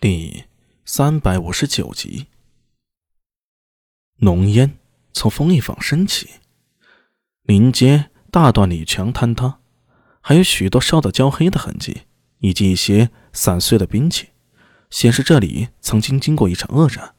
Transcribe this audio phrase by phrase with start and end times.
[0.00, 0.44] 第
[0.84, 2.28] 三百五十九集，
[4.18, 4.78] 浓烟
[5.12, 6.28] 从风一坊升起，
[7.42, 9.58] 临街大段里墙坍塌，
[10.20, 12.02] 还有许多烧得焦黑的痕迹，
[12.38, 14.28] 以及一些散碎的兵器，
[14.88, 17.16] 显示这里曾经经过一场恶战。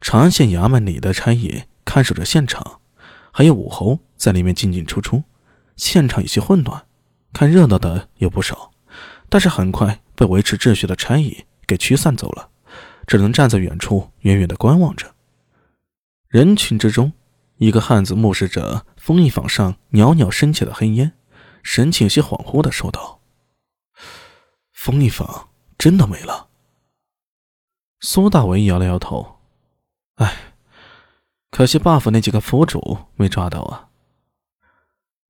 [0.00, 2.82] 长安县衙门里的差役看守着现场，
[3.32, 5.24] 还有武侯在里面进进出出，
[5.74, 6.86] 现场有些混乱，
[7.32, 8.70] 看热闹的有不少，
[9.28, 11.46] 但是很快被维持秩序的差役。
[11.66, 12.50] 给驱散走了，
[13.06, 15.14] 只能站在远处远远的观望着。
[16.28, 17.12] 人群之中，
[17.58, 21.12] 一个汉子目视着风衣坊上袅袅升起的黑烟，
[21.62, 23.20] 神情有些恍惚的说道
[24.74, 26.48] ：“风衣坊真的没了。”
[28.00, 29.38] 苏大为摇了摇头
[30.16, 30.54] ：“哎，
[31.50, 33.88] 可惜 buff 那几个佛主没抓到啊。”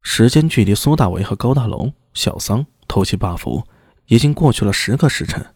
[0.03, 3.65] 时间距离苏大为和高大龙、小桑偷袭 buff
[4.07, 5.55] 已经过去了十个时辰。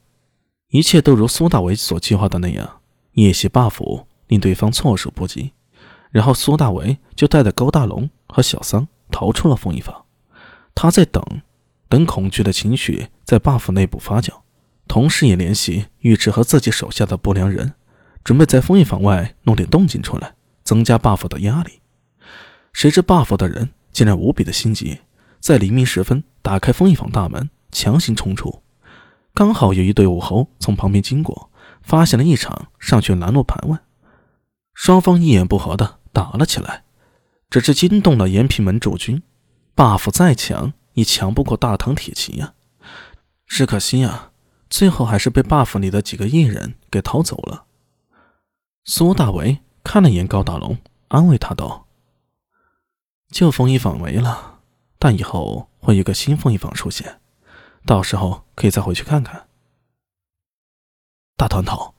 [0.71, 2.81] 一切都如苏大为所计划的那样，
[3.13, 5.53] 夜袭霸府令对方措手不及，
[6.11, 10.05] 然后苏大为就带着高大龙和小桑逃出了风衣坊。
[10.75, 11.23] 他在等，
[11.89, 14.31] 等恐惧的情绪在霸府内部发酵，
[14.87, 17.73] 同时也联系尉迟和自己手下的不良人，
[18.23, 21.81] 准备在风衣坊外弄点动静出来，增加霸府的压力。
[22.75, 24.99] 谁知霸府的人竟然无比的心急，
[25.41, 28.63] 在黎明时分打开风衣坊大门，强行冲出。
[29.39, 33.79] 刚好有一队武侯从旁边经过，发现了异常，上去拦路盘问。
[34.75, 36.83] 双方一言不合的打了起来，
[37.49, 39.23] 只是惊动了延平门主军
[39.77, 42.55] ，buff 再强也强不过大唐铁骑呀。
[43.47, 44.33] 只可惜啊，
[44.69, 47.67] 最后还是被 buff 里的几个艺人给逃走了。
[48.87, 51.87] 苏大为看了眼高大龙，安慰他道
[53.31, 54.59] ：“旧风衣坊没了，
[54.99, 57.21] 但以后会有个新风衣坊出现。”
[57.87, 59.47] 到时候可以再回去看看。
[61.37, 61.95] 大团头，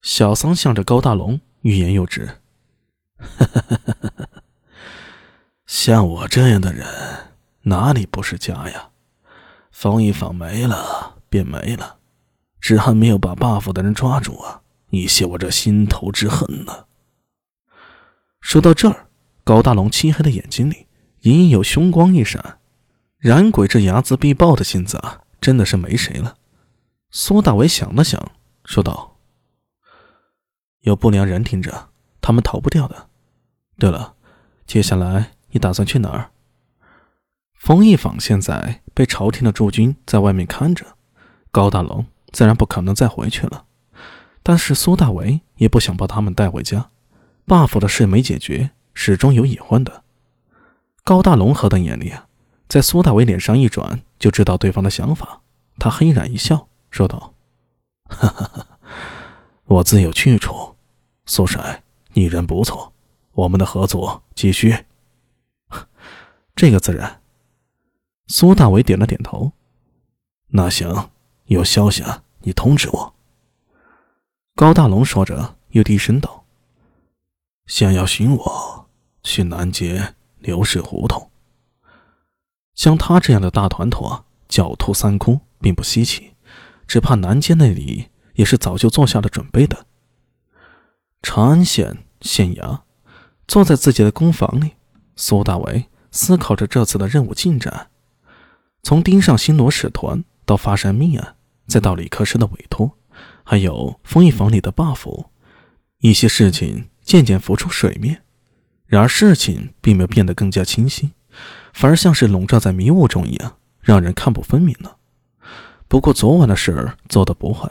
[0.00, 2.38] 小桑向着高大龙欲言又止。
[5.66, 6.86] 像我这样的人，
[7.64, 8.92] 哪里不是家呀？
[9.70, 11.98] 风衣坊没了便没了，
[12.58, 14.62] 只恨没有把 buff 的人抓住啊！
[14.88, 16.86] 以泄我这心头之恨呢。
[18.40, 19.08] 说到这儿，
[19.44, 20.86] 高大龙漆黑的眼睛里
[21.20, 22.58] 隐隐有凶光一闪。
[23.18, 26.36] 冉鬼这睚眦必报的性子啊，真的是没谁了。
[27.10, 28.30] 苏大伟想了想，
[28.64, 29.18] 说道
[30.80, 31.90] ：“有不良人听着，
[32.22, 33.08] 他们逃不掉的。
[33.76, 34.14] 对了，
[34.64, 36.30] 接下来你打算去哪儿？”
[37.58, 40.96] 冯一坊现在被朝廷的驻军在外面看着，
[41.50, 43.66] 高大龙自然不可能再回去了。
[44.44, 46.90] 但是苏大为也不想把他们带回家
[47.46, 50.04] ，buff 的事没解决，始终有隐患的。
[51.04, 52.26] 高大龙何等眼力啊！
[52.68, 55.42] 在苏大伟脸上一转，就知道对方的想法。
[55.80, 57.34] 他嘿然一笑，说道
[58.08, 58.78] ：“哈哈哈，
[59.64, 60.76] 我自有去处。
[61.26, 62.92] 苏帅，你人不错，
[63.32, 64.84] 我们的合作继续。
[66.54, 67.20] 这个自然。”
[68.28, 69.50] 苏大伟点了点头。
[70.50, 71.10] 那行，
[71.46, 72.04] 有消息
[72.42, 73.14] 你通知我。
[74.54, 76.44] 高大龙说着，又低声道
[77.66, 78.88] ：“想要寻我，
[79.24, 81.28] 去南街刘氏胡同。”
[82.82, 86.32] 像他这样的大团头啊，狡兔三窟并不稀奇，
[86.88, 89.86] 只怕南街那里也是早就做下了准备的。
[91.22, 92.80] 长安县县衙，
[93.46, 94.72] 坐在自己的公房里，
[95.14, 97.90] 苏大为思考着这次的任务进展。
[98.82, 101.36] 从盯上新罗使团，到发生命案，
[101.68, 102.98] 再到李克师的委托，
[103.44, 105.26] 还有封印房里的 buff，
[106.00, 108.24] 一些事情渐渐浮出水面。
[108.86, 111.12] 然而事情并没有变得更加清晰。
[111.72, 114.96] 反而像是笼罩在迷雾中一样，让人看不分明了。
[115.88, 117.70] 不过昨晚的事儿做得不坏，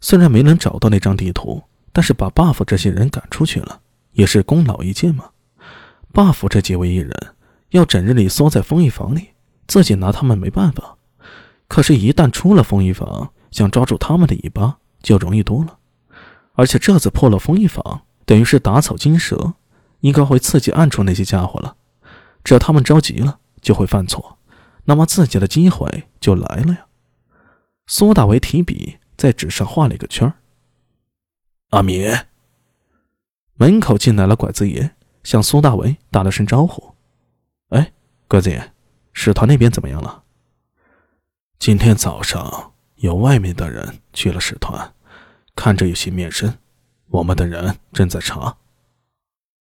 [0.00, 1.62] 虽然没能找到那张地图，
[1.92, 3.80] 但是把 buff 这些人赶出去了，
[4.12, 5.30] 也是功劳一件嘛。
[6.12, 7.10] buff 这几位艺人
[7.70, 9.30] 要整日里缩在封印房里，
[9.66, 10.96] 自己拿他们没办法。
[11.68, 15.78] 可是，一旦出了封印房，想抓住他们的尾巴就容易多了。
[16.52, 19.54] 而且这次破了封印房，等于是打草惊蛇，
[20.00, 21.76] 应该会刺激暗处那些家伙了。
[22.44, 24.38] 只要他们着急了，就会犯错，
[24.84, 26.86] 那么自己的机会就来了呀。
[27.86, 30.32] 苏大为提笔在纸上画了一个圈
[31.70, 32.04] 阿米，
[33.54, 34.90] 门口进来了拐子爷，
[35.22, 36.94] 向苏大为打了声招呼。
[37.68, 37.92] 哎，
[38.28, 38.72] 拐子爷，
[39.12, 40.24] 使团那边怎么样了？
[41.58, 44.94] 今天早上有外面的人去了使团，
[45.54, 46.58] 看着有些面生，
[47.08, 48.56] 我们的人正在查。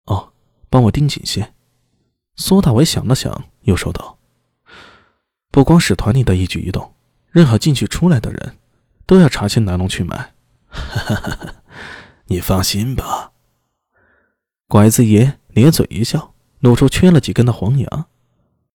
[0.05, 0.33] 哦，
[0.71, 1.53] 帮我盯紧些。
[2.41, 4.17] 苏大伟想了想，又说道
[5.51, 6.95] ：“不光使团里的一举一动，
[7.31, 8.57] 任何进去出来的人，
[9.07, 10.35] 都要查清来龙去脉。
[12.27, 13.33] 你放心吧。
[14.69, 18.07] 拐子爷咧嘴一笑，露出缺了几根的黄牙。